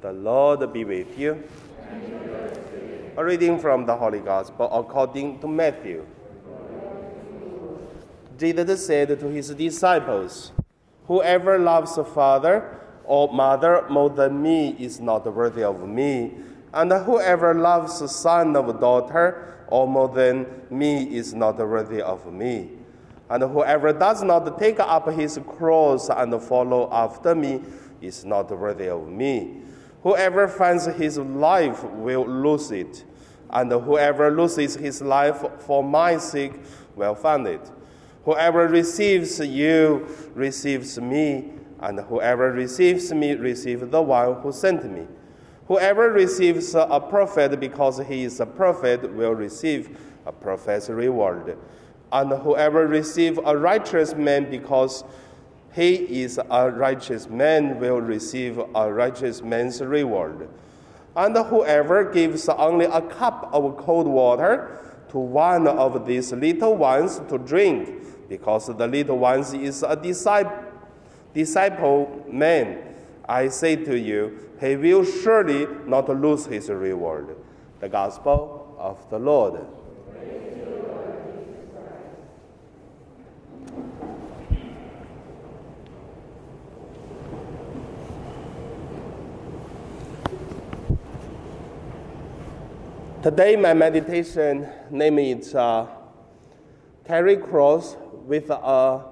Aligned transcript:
The 0.00 0.12
Lord 0.14 0.72
be 0.72 0.82
with 0.82 1.18
you. 1.18 1.44
A 3.18 3.22
reading 3.22 3.58
from 3.58 3.84
the 3.84 3.94
Holy 3.94 4.20
Gospel 4.20 4.66
according 4.72 5.40
to 5.40 5.46
Matthew. 5.46 6.06
Jesus 8.38 8.86
said 8.86 9.20
to 9.20 9.28
his 9.28 9.50
disciples, 9.50 10.52
Whoever 11.06 11.58
loves 11.58 11.98
a 11.98 12.04
father 12.04 12.80
or 13.04 13.30
mother 13.30 13.84
more 13.90 14.08
than 14.08 14.40
me 14.40 14.74
is 14.78 15.00
not 15.00 15.26
worthy 15.26 15.64
of 15.64 15.86
me, 15.86 16.32
and 16.72 16.90
whoever 16.92 17.52
loves 17.52 18.00
a 18.00 18.08
son 18.08 18.56
or 18.56 18.72
daughter 18.72 19.66
or 19.66 19.86
more 19.86 20.08
than 20.08 20.46
me 20.70 21.14
is 21.14 21.34
not 21.34 21.58
worthy 21.58 22.00
of 22.00 22.32
me. 22.32 22.70
And 23.28 23.42
whoever 23.42 23.92
does 23.92 24.22
not 24.22 24.58
take 24.58 24.80
up 24.80 25.10
his 25.12 25.38
cross 25.46 26.08
and 26.08 26.42
follow 26.42 26.88
after 26.90 27.34
me 27.34 27.60
is 28.00 28.24
not 28.24 28.50
worthy 28.50 28.88
of 28.88 29.06
me. 29.06 29.64
Whoever 30.02 30.48
finds 30.48 30.86
his 30.86 31.18
life 31.18 31.84
will 31.84 32.26
lose 32.26 32.70
it, 32.70 33.04
and 33.50 33.70
whoever 33.70 34.30
loses 34.30 34.74
his 34.76 35.02
life 35.02 35.44
for 35.58 35.84
my 35.84 36.16
sake 36.16 36.54
will 36.96 37.14
find 37.14 37.46
it. 37.46 37.70
Whoever 38.24 38.68
receives 38.68 39.40
you 39.40 40.06
receives 40.34 40.98
me, 41.00 41.52
and 41.80 42.00
whoever 42.00 42.52
receives 42.52 43.12
me 43.12 43.32
receives 43.32 43.86
the 43.88 44.00
one 44.02 44.40
who 44.40 44.52
sent 44.52 44.90
me. 44.90 45.06
Whoever 45.66 46.10
receives 46.10 46.74
a 46.74 47.00
prophet 47.00 47.60
because 47.60 47.98
he 47.98 48.24
is 48.24 48.40
a 48.40 48.46
prophet 48.46 49.12
will 49.14 49.34
receive 49.34 49.98
a 50.26 50.32
prophet's 50.32 50.88
reward. 50.88 51.56
And 52.12 52.32
whoever 52.32 52.86
receives 52.86 53.38
a 53.44 53.56
righteous 53.56 54.14
man 54.14 54.50
because 54.50 55.04
he 55.72 56.22
is 56.22 56.40
a 56.50 56.70
righteous 56.70 57.28
man 57.28 57.78
will 57.78 58.00
receive 58.00 58.58
a 58.74 58.92
righteous 58.92 59.42
man's 59.42 59.80
reward. 59.80 60.48
And 61.16 61.36
whoever 61.36 62.10
gives 62.10 62.48
only 62.48 62.86
a 62.86 63.00
cup 63.00 63.50
of 63.52 63.76
cold 63.76 64.06
water 64.06 64.78
to 65.10 65.18
one 65.18 65.66
of 65.66 66.06
these 66.06 66.32
little 66.32 66.76
ones 66.76 67.20
to 67.28 67.38
drink, 67.38 68.28
because 68.28 68.66
the 68.66 68.86
little 68.86 69.18
ones 69.18 69.52
is 69.52 69.82
a 69.82 69.96
disciple, 69.96 70.52
disciple 71.34 72.24
man, 72.30 72.78
I 73.28 73.48
say 73.48 73.76
to 73.76 73.98
you, 73.98 74.50
he 74.60 74.76
will 74.76 75.04
surely 75.04 75.66
not 75.86 76.08
lose 76.08 76.46
his 76.46 76.68
reward. 76.68 77.36
The 77.80 77.88
Gospel 77.88 78.76
of 78.78 79.08
the 79.10 79.18
Lord. 79.18 79.66
Today, 93.22 93.54
my 93.54 93.74
meditation 93.74 94.66
name 94.90 95.18
is 95.18 95.54
uh, 95.54 95.86
Carry 97.06 97.36
Cross 97.36 97.98
with 98.24 98.48
a 98.48 99.04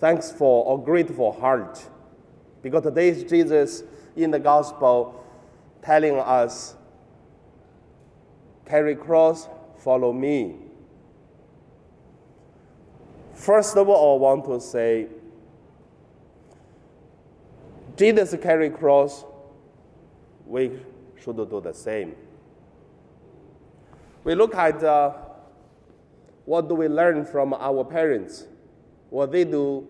thankful 0.00 0.64
or 0.66 0.82
grateful 0.82 1.30
heart. 1.30 1.86
Because 2.62 2.84
today 2.84 3.10
is 3.10 3.22
Jesus 3.22 3.82
in 4.16 4.30
the 4.30 4.38
gospel 4.38 5.22
telling 5.82 6.16
us, 6.16 6.74
Carry 8.64 8.96
cross, 8.96 9.46
follow 9.76 10.10
me. 10.10 10.56
First 13.34 13.76
of 13.76 13.90
all, 13.90 14.16
I 14.16 14.20
want 14.22 14.46
to 14.46 14.58
say, 14.58 15.08
Jesus 17.94 18.34
carry 18.40 18.70
cross, 18.70 19.22
we 20.46 20.70
should 21.22 21.36
do 21.36 21.60
the 21.60 21.72
same. 21.72 22.14
We 24.24 24.34
look 24.34 24.54
at 24.54 24.82
uh, 24.82 25.12
what 26.44 26.68
do 26.68 26.74
we 26.74 26.88
learn 26.88 27.24
from 27.24 27.54
our 27.54 27.84
parents, 27.84 28.46
what 29.10 29.32
they 29.32 29.44
do, 29.44 29.86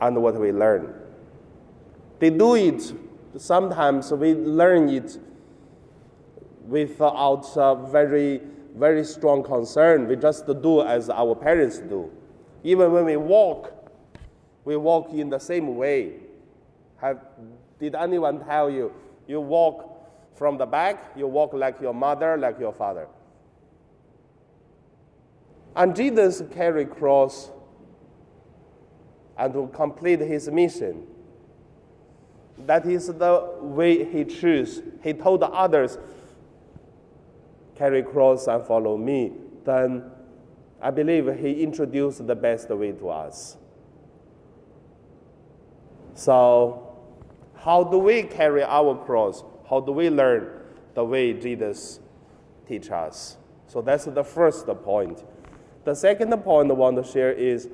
and 0.00 0.22
what 0.22 0.38
we 0.38 0.52
learn. 0.52 0.94
They 2.18 2.30
do 2.30 2.56
it, 2.56 2.92
sometimes 3.36 4.12
we 4.12 4.34
learn 4.34 4.88
it 4.88 5.18
without 6.66 7.56
uh, 7.56 7.74
very, 7.74 8.40
very 8.76 9.04
strong 9.04 9.42
concern. 9.42 10.08
We 10.08 10.16
just 10.16 10.46
do 10.46 10.82
as 10.82 11.10
our 11.10 11.34
parents 11.34 11.78
do. 11.78 12.10
Even 12.62 12.92
when 12.92 13.04
we 13.04 13.16
walk, 13.16 13.72
we 14.64 14.76
walk 14.76 15.12
in 15.12 15.30
the 15.30 15.38
same 15.38 15.76
way. 15.76 16.14
Have, 16.96 17.20
did 17.78 17.94
anyone 17.94 18.44
tell 18.44 18.70
you 18.70 18.92
you 19.26 19.40
walk 19.40 20.36
from 20.36 20.58
the 20.58 20.66
back, 20.66 21.12
you 21.16 21.26
walk 21.26 21.52
like 21.52 21.80
your 21.80 21.94
mother, 21.94 22.36
like 22.36 22.58
your 22.58 22.72
father? 22.72 23.08
And 25.76 25.94
Jesus 25.94 26.42
carried 26.52 26.90
cross 26.90 27.50
and 29.36 29.52
to 29.52 29.68
complete 29.74 30.20
his 30.20 30.48
mission. 30.48 31.06
That 32.66 32.86
is 32.86 33.08
the 33.08 33.50
way 33.60 34.04
he 34.04 34.24
chose. 34.24 34.80
He 35.02 35.12
told 35.12 35.40
the 35.40 35.48
others, 35.48 35.98
carry 37.74 38.02
cross 38.02 38.46
and 38.46 38.64
follow 38.64 38.96
me. 38.96 39.32
Then 39.64 40.10
I 40.80 40.90
believe 40.90 41.36
he 41.38 41.62
introduced 41.62 42.24
the 42.26 42.36
best 42.36 42.68
way 42.70 42.92
to 42.92 43.08
us. 43.08 43.56
So, 46.14 46.83
how 47.64 47.82
do 47.82 47.96
we 47.96 48.24
carry 48.24 48.62
our 48.62 48.94
cross? 48.94 49.42
How 49.70 49.80
do 49.80 49.92
we 49.92 50.10
learn 50.10 50.50
the 50.92 51.02
way 51.02 51.32
Jesus 51.32 51.98
teach 52.68 52.90
us? 52.90 53.38
So 53.68 53.80
that's 53.80 54.04
the 54.04 54.22
first 54.22 54.66
point. 54.84 55.24
The 55.84 55.94
second 55.94 56.30
point 56.42 56.70
I 56.70 56.74
want 56.74 57.02
to 57.02 57.10
share 57.10 57.32
is 57.32 57.70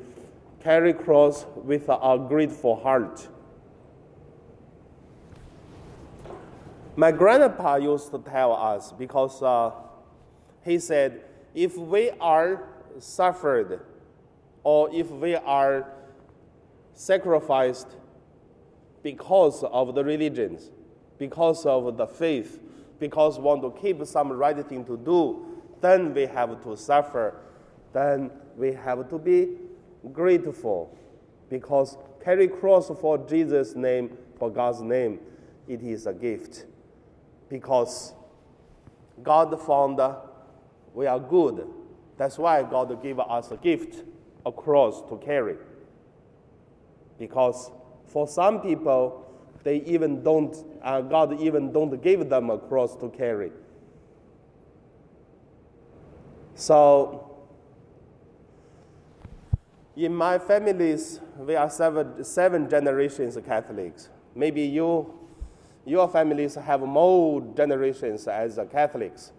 carry 0.62 0.92
cross 0.92 1.44
with 1.56 1.88
a 1.88 2.24
grateful 2.28 2.76
heart. 2.76 3.26
My 6.94 7.10
grandpa 7.10 7.76
used 7.76 8.12
to 8.12 8.18
tell 8.18 8.52
us 8.52 8.92
because 8.92 9.42
uh, 9.42 9.72
he 10.64 10.78
said, 10.78 11.22
if 11.52 11.76
we 11.76 12.10
are 12.20 12.68
suffered 13.00 13.80
or 14.62 14.88
if 14.94 15.10
we 15.10 15.34
are 15.34 15.92
sacrificed 16.94 17.96
because 19.02 19.64
of 19.64 19.94
the 19.94 20.04
religions, 20.04 20.70
because 21.18 21.66
of 21.66 21.96
the 21.96 22.06
faith, 22.06 22.60
because 22.98 23.38
we 23.38 23.44
want 23.44 23.62
to 23.62 23.70
keep 23.80 24.04
some 24.04 24.30
right 24.32 24.66
thing 24.68 24.84
to 24.84 24.96
do, 24.96 25.46
then 25.80 26.12
we 26.12 26.22
have 26.26 26.62
to 26.62 26.76
suffer. 26.76 27.40
Then 27.92 28.30
we 28.56 28.72
have 28.72 29.08
to 29.08 29.18
be 29.18 29.56
grateful 30.12 30.96
because 31.48 31.96
carry 32.22 32.48
cross 32.48 32.90
for 33.00 33.18
Jesus' 33.18 33.74
name, 33.74 34.16
for 34.38 34.50
God's 34.50 34.80
name, 34.80 35.18
it 35.66 35.82
is 35.82 36.06
a 36.06 36.12
gift. 36.12 36.66
Because 37.48 38.14
God 39.22 39.60
found 39.60 40.00
we 40.94 41.06
are 41.06 41.18
good. 41.18 41.66
That's 42.16 42.38
why 42.38 42.62
God 42.62 43.02
gave 43.02 43.18
us 43.18 43.50
a 43.50 43.56
gift, 43.56 44.04
a 44.44 44.52
cross 44.52 45.02
to 45.08 45.16
carry. 45.16 45.56
Because 47.18 47.70
for 48.12 48.26
some 48.26 48.60
people, 48.60 49.24
they 49.62 49.76
even 49.82 50.22
don't, 50.22 50.56
uh, 50.82 51.00
God 51.00 51.40
even 51.40 51.72
don't 51.72 52.02
give 52.02 52.28
them 52.28 52.50
a 52.50 52.58
cross 52.58 52.96
to 52.96 53.08
carry. 53.08 53.52
So 56.56 57.38
in 59.96 60.14
my 60.14 60.38
families, 60.38 61.20
we 61.38 61.54
are 61.54 61.70
seven, 61.70 62.24
seven 62.24 62.68
generations 62.68 63.38
Catholics. 63.46 64.08
Maybe 64.34 64.62
you, 64.62 65.14
your 65.84 66.08
families 66.08 66.56
have 66.56 66.80
more 66.80 67.40
generations 67.56 68.26
as 68.26 68.58
Catholics. 68.72 69.32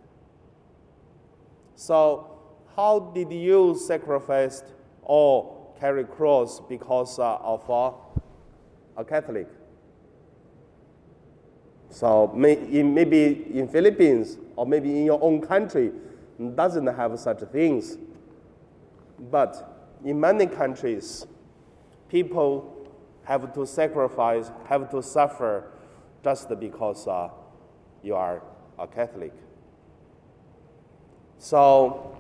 So, 1.76 2.38
how 2.76 3.12
did 3.14 3.34
you 3.34 3.76
sacrifice 3.76 4.64
or 5.02 5.62
carry 5.80 6.06
cross 6.06 6.62
because 6.62 7.20
uh, 7.20 7.36
of 7.38 7.70
uh, 7.70 7.92
a 8.98 9.04
Catholic? 9.04 9.48
So 11.90 12.32
may, 12.36 12.54
in, 12.54 12.94
maybe 12.94 13.46
in 13.54 13.68
Philippines 13.68 14.38
or 14.56 14.66
maybe 14.66 14.98
in 14.98 15.06
your 15.06 15.22
own 15.22 15.42
country 15.42 15.92
doesn't 16.56 16.88
have 16.88 17.20
such 17.20 17.40
things. 17.52 17.98
But 19.20 19.98
in 20.04 20.20
many 20.20 20.48
countries, 20.48 21.26
people 22.10 22.90
have 23.24 23.54
to 23.54 23.66
sacrifice, 23.66 24.52
have 24.68 24.90
to 24.92 25.04
suffer 25.04 25.72
just 26.24 26.50
because 26.60 27.08
uh, 27.08 27.30
you 28.02 28.16
are 28.16 28.42
a 28.80 28.88
Catholic. 28.88 29.34
So, 31.38 32.18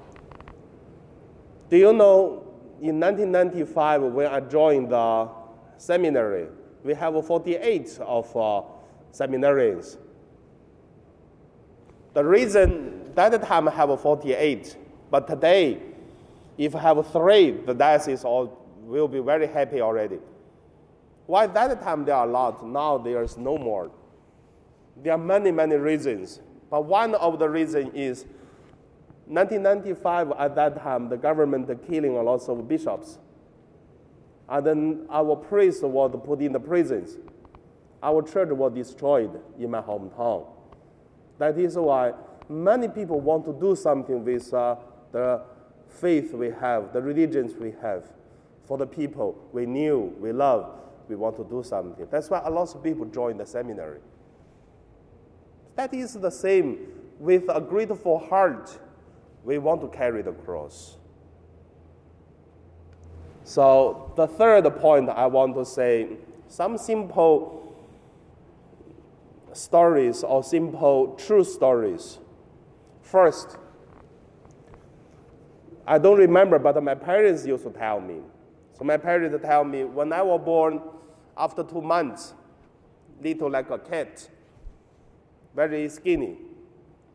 do 1.69 1.77
you 1.77 1.93
know 1.93 2.51
in 2.81 2.99
1995 2.99 4.01
when 4.01 4.27
I 4.27 4.39
joined 4.39 4.91
the 4.91 5.29
seminary. 5.81 6.47
We 6.83 6.93
have 6.95 7.25
48 7.25 7.99
of 8.01 8.35
uh, 8.35 8.61
seminarians. 9.13 9.97
The 12.13 12.23
reason 12.25 13.13
that 13.15 13.41
time 13.43 13.67
I 13.67 13.71
have 13.71 14.01
48, 14.01 14.77
but 15.09 15.27
today, 15.27 15.79
if 16.57 16.75
I 16.75 16.79
have 16.79 17.11
three, 17.11 17.51
the 17.51 17.73
diocese 17.73 18.23
all 18.23 18.57
will 18.83 19.07
be 19.07 19.19
very 19.19 19.47
happy 19.47 19.81
already. 19.81 20.19
Why 21.27 21.47
that 21.47 21.81
time 21.81 22.05
there 22.05 22.15
are 22.15 22.27
a 22.27 22.29
lot, 22.29 22.65
now 22.65 22.97
there 22.97 23.21
is 23.23 23.37
no 23.37 23.57
more. 23.57 23.91
There 25.01 25.13
are 25.13 25.17
many, 25.17 25.51
many 25.51 25.75
reasons. 25.75 26.41
But 26.69 26.85
one 26.85 27.15
of 27.15 27.39
the 27.39 27.49
reasons 27.49 27.91
is 27.93 28.25
1995, 29.27 30.31
at 30.37 30.55
that 30.55 30.81
time, 30.81 31.09
the 31.09 31.17
government 31.17 31.69
killing 31.87 32.17
a 32.17 32.21
lot 32.21 32.47
of 32.49 32.67
bishops. 32.67 33.17
And 34.49 34.65
then 34.65 35.05
our 35.09 35.35
priests 35.35 35.81
were 35.81 36.09
put 36.09 36.41
in 36.41 36.51
the 36.53 36.59
prisons. 36.59 37.17
Our 38.03 38.21
church 38.23 38.49
was 38.49 38.73
destroyed 38.73 39.39
in 39.59 39.71
my 39.71 39.81
hometown. 39.81 40.45
That 41.37 41.57
is 41.57 41.75
why 41.75 42.13
many 42.49 42.87
people 42.87 43.19
want 43.19 43.45
to 43.45 43.53
do 43.53 43.75
something 43.75 44.23
with 44.23 44.53
uh, 44.53 44.75
the 45.11 45.41
faith 45.87 46.33
we 46.33 46.49
have, 46.49 46.93
the 46.93 47.01
religions 47.01 47.55
we 47.55 47.73
have, 47.81 48.05
for 48.65 48.77
the 48.77 48.87
people 48.87 49.37
we 49.51 49.65
knew, 49.65 50.13
we 50.19 50.31
love. 50.31 50.77
We 51.07 51.15
want 51.15 51.35
to 51.37 51.43
do 51.43 51.61
something. 51.61 52.07
That's 52.09 52.29
why 52.29 52.41
a 52.45 52.49
lot 52.49 52.73
of 52.73 52.81
people 52.83 53.05
join 53.05 53.37
the 53.37 53.45
seminary. 53.45 53.99
That 55.75 55.93
is 55.93 56.13
the 56.13 56.29
same 56.29 56.87
with 57.19 57.49
a 57.49 57.59
grateful 57.59 58.17
heart. 58.17 58.79
We 59.43 59.57
want 59.57 59.81
to 59.81 59.87
carry 59.87 60.21
the 60.21 60.31
cross. 60.31 60.97
So, 63.43 64.13
the 64.15 64.27
third 64.27 64.63
point 64.77 65.09
I 65.09 65.25
want 65.27 65.55
to 65.55 65.65
say 65.65 66.17
some 66.47 66.77
simple 66.77 67.75
stories 69.53 70.23
or 70.23 70.43
simple 70.43 71.15
true 71.15 71.43
stories. 71.43 72.19
First, 73.01 73.57
I 75.85 75.97
don't 75.97 76.17
remember, 76.17 76.59
but 76.59 76.81
my 76.83 76.95
parents 76.95 77.45
used 77.45 77.63
to 77.63 77.71
tell 77.71 77.99
me. 77.99 78.19
So, 78.77 78.83
my 78.83 78.97
parents 78.97 79.35
tell 79.43 79.63
me 79.63 79.83
when 79.83 80.13
I 80.13 80.21
was 80.21 80.41
born, 80.43 80.81
after 81.37 81.63
two 81.63 81.81
months, 81.81 82.33
little 83.21 83.49
like 83.49 83.69
a 83.69 83.79
cat 83.79 84.29
very 85.55 85.89
skinny. 85.89 86.37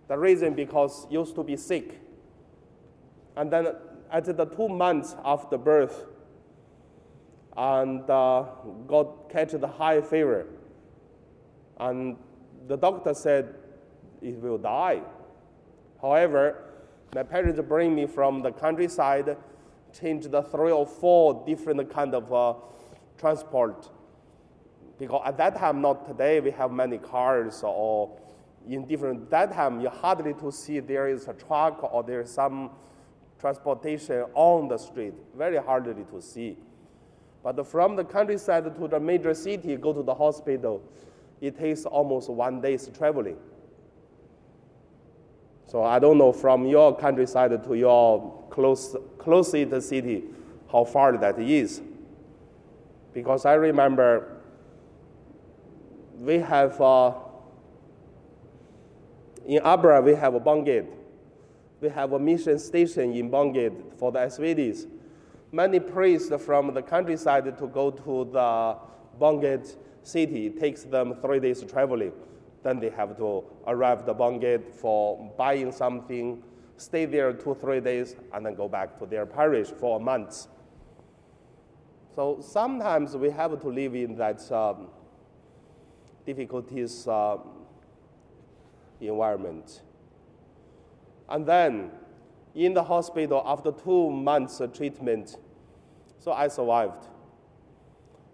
The 0.09 0.19
reason 0.19 0.55
because 0.55 1.07
used 1.11 1.35
to 1.37 1.43
be 1.43 1.57
sick. 1.57 2.01
And 3.37 3.51
then 3.51 3.69
at 4.11 4.25
the 4.25 4.45
two 4.45 4.69
months 4.69 5.17
after 5.25 5.59
birth, 5.59 6.07
and 7.57 8.09
uh, 8.11 8.45
got 8.87 9.31
catch 9.31 9.53
the 9.53 9.67
high 9.67 10.01
fever. 10.01 10.47
And 11.79 12.17
the 12.67 12.77
doctor 12.77 13.15
said 13.15 13.55
it 14.23 14.37
will 14.41 14.59
die. 14.59 15.03
However, 16.01 16.63
my 17.15 17.23
parents 17.23 17.61
bring 17.67 17.95
me 17.95 18.07
from 18.07 18.43
the 18.43 18.51
countryside, 18.51 19.37
change 19.99 20.27
the 20.27 20.43
three 20.43 20.73
or 20.73 20.87
four 20.87 21.45
different 21.47 21.91
kind 21.91 22.15
of 22.15 22.33
uh, 22.33 22.55
transport. 23.19 23.91
Because 24.99 25.23
at 25.25 25.37
that 25.39 25.57
time, 25.57 25.81
not 25.81 26.07
today, 26.07 26.41
we 26.41 26.51
have 26.53 26.71
many 26.73 26.99
cars 26.99 27.63
or 27.63 28.19
in 28.69 28.85
different 28.85 29.31
that 29.31 29.53
time 29.53 29.81
you 29.81 29.89
hardly 29.89 30.35
to 30.35 30.51
see 30.51 30.81
there 30.81 31.09
is 31.09 31.29
a 31.29 31.33
truck 31.33 31.89
or 31.93 32.03
there 32.03 32.21
is 32.21 32.31
some 32.33 32.71
transportation 33.39 34.25
on 34.35 34.69
the 34.69 34.77
street 34.77 35.15
very 35.37 35.57
hardly 35.57 36.05
to 36.05 36.21
see 36.21 36.57
but 37.47 37.65
from 37.65 37.95
the 37.95 38.03
countryside 38.03 38.65
to 38.75 38.89
the 38.89 38.99
major 38.99 39.33
city 39.33 39.77
go 39.77 39.93
to 39.93 40.03
the 40.03 40.13
hospital 40.13 40.83
it 41.41 41.57
takes 41.57 41.85
almost 41.85 42.29
one 42.29 42.61
day's 42.61 42.91
traveling 42.99 43.37
so 45.69 45.85
i 45.85 46.01
don't 46.01 46.19
know 46.19 46.33
from 46.33 46.67
your 46.67 46.97
countryside 46.97 47.63
to 47.63 47.75
your 47.75 48.45
close 48.51 48.97
closest 49.17 49.89
city 49.89 50.25
how 50.73 50.85
far 50.85 51.17
that 51.17 51.39
is 51.39 51.81
because 53.15 53.47
i 53.47 53.53
remember 53.55 54.33
we 56.19 56.39
have 56.39 56.81
uh, 56.81 57.13
in 59.47 59.61
Abra, 59.63 60.03
we 60.03 60.15
have 60.15 60.35
a. 60.35 60.85
We 61.79 61.89
have 61.91 62.13
a 62.13 62.19
mission 62.19 62.59
station 62.59 63.13
in 63.13 63.31
Bangued 63.31 63.99
for 63.99 64.11
the 64.11 64.21
SVDs. 64.21 64.87
Many 65.57 65.81
priests 65.81 66.31
from 66.45 66.75
the 66.75 66.83
countryside 66.83 67.57
to 67.57 67.67
go 67.69 67.91
to 67.91 68.29
the 68.31 68.77
Bangued 69.19 69.75
city. 70.03 70.49
It 70.49 70.61
takes 70.61 70.83
them 70.83 71.15
three 71.23 71.41
days 71.41 71.65
traveling. 71.65 72.13
Then 72.63 72.79
they 72.79 72.91
have 72.91 73.17
to 73.17 73.43
arrive 73.67 74.05
the 74.05 74.13
Bangued 74.13 74.75
for 74.75 75.33
buying 75.39 75.73
something, 75.73 76.43
stay 76.77 77.07
there 77.07 77.33
two, 77.33 77.57
three 77.59 77.81
days, 77.81 78.17
and 78.35 78.45
then 78.45 78.55
go 78.55 78.69
back 78.69 78.99
to 78.99 79.07
their 79.07 79.25
parish 79.25 79.69
for 79.69 79.97
a 79.97 80.03
month. 80.03 80.47
So 82.15 82.39
sometimes 82.43 83.17
we 83.17 83.31
have 83.31 83.59
to 83.59 83.69
live 83.69 83.95
in 83.95 84.15
that 84.17 84.53
um, 84.53 84.89
difficulties 86.27 87.09
uh, 87.09 87.39
environment. 89.01 89.81
And 91.31 91.47
then 91.47 91.93
in 92.55 92.75
the 92.75 92.83
hospital, 92.83 93.43
after 93.47 93.73
two 93.73 94.11
months 94.11 94.61
of 94.61 94.75
treatment, 94.75 95.37
so 96.19 96.33
I 96.33 96.49
survived. 96.49 97.07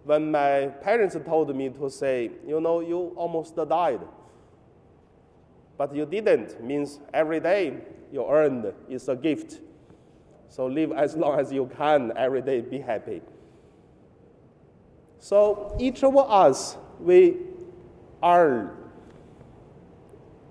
When 0.03 0.31
my 0.31 0.67
parents 0.81 1.15
told 1.25 1.55
me 1.55 1.69
to 1.69 1.89
say, 1.89 2.31
you 2.45 2.59
know, 2.59 2.81
you 2.81 3.13
almost 3.15 3.55
died, 3.55 4.01
but 5.77 5.95
you 5.95 6.05
didn't, 6.05 6.63
means 6.63 6.99
every 7.13 7.39
day 7.39 7.77
you 8.11 8.25
earned 8.29 8.73
is 8.89 9.07
a 9.07 9.15
gift. 9.15 9.59
So 10.49 10.67
live 10.67 10.91
as 10.91 11.15
long 11.15 11.39
as 11.39 11.51
you 11.51 11.69
can, 11.77 12.13
every 12.15 12.41
day 12.41 12.61
be 12.61 12.79
happy. 12.79 13.21
So 15.19 15.75
each 15.79 16.03
of 16.03 16.15
us, 16.17 16.77
we 16.99 17.37
are 18.21 18.71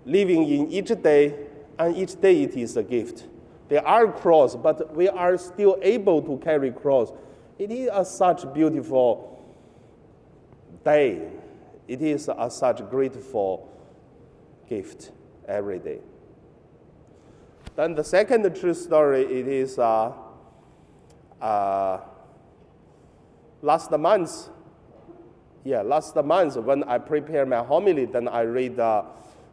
living 0.04 0.48
in 0.48 0.72
each 0.72 0.88
day, 1.02 1.34
and 1.78 1.96
each 1.96 2.20
day 2.20 2.42
it 2.42 2.56
is 2.56 2.76
a 2.76 2.82
gift. 2.82 3.26
There 3.68 3.86
are 3.86 4.10
cross, 4.10 4.56
but 4.56 4.94
we 4.94 5.08
are 5.08 5.36
still 5.38 5.78
able 5.82 6.22
to 6.22 6.36
carry 6.38 6.70
cross. 6.70 7.12
It 7.58 7.70
is 7.70 7.90
a 7.92 8.04
such 8.04 8.52
beautiful 8.52 9.42
day. 10.84 11.28
It 11.88 12.02
is 12.02 12.28
a 12.36 12.50
such 12.50 12.88
grateful 12.90 13.68
gift 14.68 15.12
every 15.46 15.78
day. 15.78 16.00
Then 17.76 17.94
the 17.94 18.04
second 18.04 18.54
true 18.54 18.74
story, 18.74 19.22
it 19.22 19.48
is 19.48 19.78
uh, 19.78 20.12
uh, 21.40 22.00
last 23.62 23.90
month. 23.90 24.48
Yeah, 25.64 25.82
last 25.82 26.16
month 26.16 26.56
when 26.56 26.84
I 26.84 26.98
prepare 26.98 27.46
my 27.46 27.62
homily, 27.62 28.06
then 28.06 28.28
I 28.28 28.42
read 28.42 28.78
uh, 28.78 29.04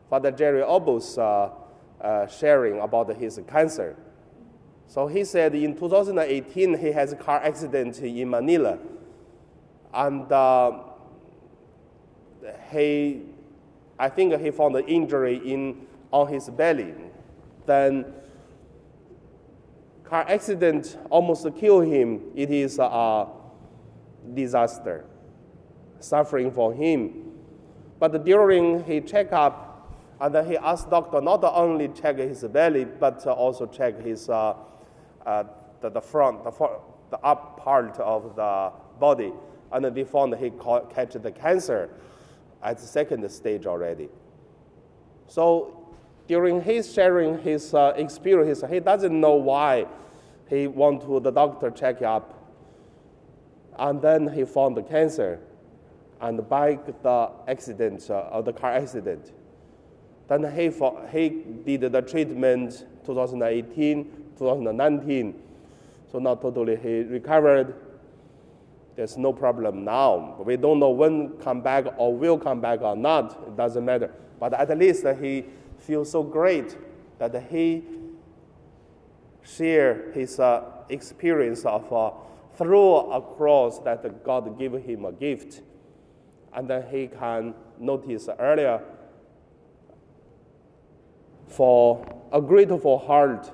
Father 0.10 0.32
Jerry 0.32 0.62
Orbos 0.62 1.18
uh, 1.18 1.54
uh, 2.02 2.28
sharing 2.28 2.80
about 2.80 3.16
his 3.16 3.40
cancer. 3.48 3.96
So 4.88 5.08
he 5.08 5.24
said 5.24 5.54
in 5.54 5.78
2018 5.78 6.78
he 6.78 6.92
has 6.92 7.14
a 7.14 7.16
car 7.16 7.42
accident 7.44 8.00
in 8.00 8.30
Manila, 8.30 8.80
and 9.94 10.32
uh, 10.32 10.80
he, 12.72 13.22
I 13.98 14.10
think 14.10 14.40
he 14.40 14.52
found 14.52 14.76
an 14.76 14.86
injury 14.86 15.38
in 15.38 15.86
on 16.12 16.28
his 16.28 16.50
belly. 16.50 16.94
Then 17.66 18.14
car 20.04 20.26
accident 20.28 20.98
almost 21.10 21.48
killed 21.56 21.86
him. 21.86 22.22
It 22.36 22.50
is 22.50 22.80
a 22.80 23.28
disaster, 24.34 25.06
suffering 26.00 26.52
for 26.52 26.74
him. 26.74 27.34
But 28.00 28.26
during 28.26 28.84
his 28.86 29.10
checkup, 29.10 29.69
and 30.22 30.36
then 30.36 30.46
he 30.46 30.58
asked 30.58 30.90
doctor 30.90 31.22
not 31.22 31.44
only 31.44 31.88
check 31.90 32.18
his 32.18 32.44
belly, 32.44 32.86
but 32.86 33.26
also 33.26 33.66
check 33.66 34.02
his 34.02 34.30
uh, 34.30 34.54
uh, 35.26 35.44
the, 35.82 35.90
the 35.90 36.02
front, 36.02 36.44
the, 36.44 36.52
the 37.10 37.18
up 37.20 37.58
part 37.58 37.98
of 38.00 38.36
the 38.36 38.72
body. 39.00 39.32
And 39.72 39.86
they 39.86 40.04
found 40.04 40.36
he 40.36 40.50
caught, 40.50 40.94
catch 40.94 41.14
the 41.14 41.32
cancer 41.32 41.90
at 42.62 42.80
the 42.80 42.86
second 42.86 43.30
stage 43.32 43.66
already. 43.66 44.10
So 45.28 45.88
during 46.28 46.62
his 46.62 46.92
sharing 46.92 47.40
his 47.40 47.74
uh, 47.74 47.94
experience, 47.96 48.64
he 48.70 48.80
doesn't 48.80 49.20
know 49.20 49.36
why 49.36 49.86
he 50.50 50.68
went 50.68 51.02
to 51.04 51.20
the 51.20 51.32
doctor 51.32 51.72
check 51.72 52.02
up. 52.02 52.36
And 53.78 54.02
then 54.02 54.28
he 54.28 54.44
found 54.44 54.76
the 54.76 54.84
cancer. 54.84 55.40
And 56.20 56.48
by 56.50 56.80
the 57.04 57.32
accident, 57.48 58.10
uh, 58.10 58.42
the 58.42 58.52
car 58.52 58.74
accident, 58.74 59.32
then 60.30 60.44
he, 60.56 60.72
he 61.12 61.78
did 61.78 61.92
the 61.92 62.02
treatment 62.02 62.86
2018, 63.06 64.04
2019. 64.38 65.42
So 66.12 66.20
now 66.20 66.36
totally 66.36 66.76
he 66.76 67.02
recovered. 67.02 67.74
there's 68.96 69.18
no 69.18 69.34
problem 69.34 69.84
now. 69.84 70.36
We 70.46 70.56
don't 70.56 70.80
know 70.80 70.92
when 70.92 71.30
come 71.40 71.62
back 71.62 71.86
or 71.98 72.16
will 72.16 72.38
come 72.38 72.62
back 72.62 72.82
or 72.82 72.96
not. 72.96 73.44
It 73.48 73.58
doesn't 73.58 73.84
matter. 73.84 74.14
But 74.40 74.54
at 74.54 74.78
least 74.78 75.06
he 75.20 75.46
feels 75.80 76.12
so 76.12 76.22
great 76.22 76.78
that 77.18 77.44
he 77.50 77.84
share 79.42 80.12
his 80.14 80.40
uh, 80.40 80.64
experience 80.90 81.66
of 81.66 81.92
uh, 81.92 82.12
through 82.56 82.96
a 82.96 83.22
cross 83.22 83.80
that 83.80 84.24
God 84.24 84.60
gave 84.60 84.74
him 84.74 85.06
a 85.06 85.12
gift. 85.12 85.62
And 86.54 86.70
then 86.70 86.86
he 86.92 87.08
can 87.08 87.56
notice 87.80 88.30
earlier 88.38 88.82
for 91.50 92.06
a 92.32 92.42
grateful 92.42 92.98
heart 92.98 93.52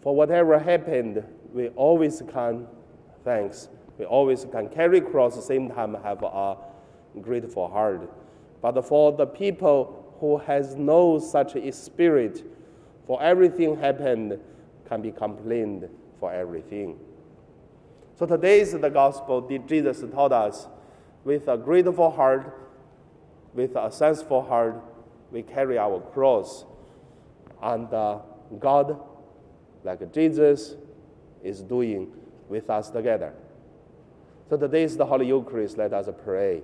for 0.00 0.14
whatever 0.14 0.58
happened, 0.58 1.24
we 1.52 1.68
always 1.68 2.22
can 2.32 2.66
thanks. 3.24 3.68
We 3.98 4.04
always 4.04 4.44
can 4.44 4.68
carry 4.68 5.00
cross 5.00 5.34
the 5.34 5.42
same 5.42 5.70
time 5.70 5.94
have 6.02 6.22
a 6.22 6.56
grateful 7.20 7.68
heart. 7.68 8.10
But 8.62 8.80
for 8.86 9.12
the 9.12 9.26
people 9.26 10.16
who 10.20 10.38
has 10.38 10.76
no 10.76 11.18
such 11.18 11.56
spirit, 11.74 12.44
for 13.06 13.22
everything 13.22 13.76
happened 13.76 14.38
can 14.88 15.02
be 15.02 15.10
complained 15.10 15.88
for 16.18 16.32
everything. 16.32 16.98
So 18.16 18.26
today 18.26 18.60
is 18.60 18.72
the 18.72 18.88
gospel 18.88 19.40
Jesus 19.66 20.02
taught 20.12 20.32
us 20.32 20.68
with 21.24 21.48
a 21.48 21.56
grateful 21.56 22.10
heart, 22.10 22.56
with 23.52 23.76
a 23.76 23.90
thankful 23.90 24.42
heart, 24.42 24.82
we 25.30 25.42
carry 25.42 25.78
our 25.78 26.00
cross. 26.00 26.64
And 27.62 27.92
uh, 27.92 28.20
God, 28.58 29.00
like 29.84 30.12
Jesus, 30.12 30.74
is 31.42 31.60
doing 31.60 32.12
with 32.48 32.70
us 32.70 32.90
together. 32.90 33.32
So 34.48 34.56
today 34.56 34.84
is 34.84 34.96
the 34.96 35.06
Holy 35.06 35.26
Eucharist. 35.26 35.76
Let 35.76 35.92
us 35.92 36.08
pray. 36.24 36.62